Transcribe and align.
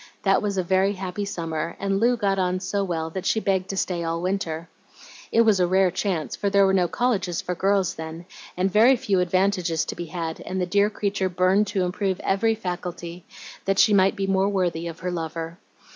That 0.23 0.41
was 0.41 0.57
a 0.57 0.63
very 0.63 0.93
happy 0.93 1.25
summer, 1.25 1.75
and 1.79 1.99
Lu 1.99 2.17
got 2.17 2.39
on 2.39 2.59
so 2.59 2.83
well 2.83 3.11
that 3.11 3.23
she 3.27 3.39
begged 3.39 3.69
to 3.69 3.77
stay 3.77 4.03
all 4.03 4.19
winter. 4.19 4.67
It 5.31 5.41
was 5.41 5.59
a 5.59 5.67
rare 5.67 5.91
chance, 5.91 6.35
for 6.35 6.49
there 6.49 6.65
were 6.65 6.73
no 6.73 6.87
colleges 6.87 7.39
for 7.39 7.53
girls 7.53 7.93
then, 7.93 8.25
and 8.57 8.71
very 8.73 8.95
few 8.95 9.19
advantages 9.19 9.85
to 9.85 9.95
be 9.95 10.05
had, 10.05 10.39
and 10.41 10.59
the 10.59 10.65
dear 10.65 10.89
creature 10.89 11.29
burned 11.29 11.67
to 11.67 11.83
improve 11.85 12.19
every 12.21 12.55
faculty, 12.55 13.25
that 13.65 13.77
she 13.77 13.93
might 13.93 14.15
be 14.15 14.25
more 14.25 14.49
worthy 14.49 14.87
of 14.87 15.01
her 15.01 15.11
lover. 15.11 15.59